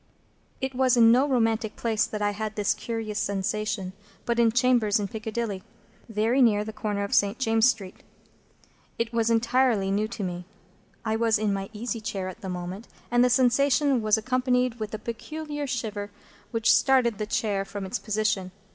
It 0.61 0.73
was 0.73 0.97
in 0.97 1.11
no 1.11 1.27
romantic 1.27 1.75
place 1.75 2.07
that 2.07 2.23
I 2.23 2.31
had 2.31 2.55
this 2.55 2.73
curious 2.73 3.19
sensation, 3.19 3.93
but 4.25 4.39
in 4.39 4.51
chambers 4.51 4.99
in 4.99 5.07
Piccadilly, 5.07 5.61
very 6.09 6.41
near 6.41 6.61
to 6.61 6.65
the 6.65 6.73
corner 6.73 7.03
of 7.03 7.13
St. 7.13 7.37
James's 7.37 7.69
Street. 7.69 8.01
It 8.97 9.13
was 9.13 9.29
entirely 9.29 9.91
new 9.91 10.07
to 10.07 10.23
me. 10.23 10.45
I 11.05 11.15
was 11.15 11.37
in 11.37 11.53
my 11.53 11.69
easy 11.71 12.01
chair 12.01 12.27
at 12.29 12.41
the 12.41 12.49
moment, 12.49 12.87
and 13.11 13.23
the 13.23 13.29
sensation 13.29 14.01
was 14.01 14.17
accompanied 14.17 14.79
with 14.79 14.91
a 14.95 14.97
peculiar 14.97 15.67
shiver 15.67 16.09
which 16.49 16.73
started 16.73 17.19
the 17.19 17.27
chair 17.27 17.63
from 17.63 17.85
its 17.85 17.99
position. 17.99 18.49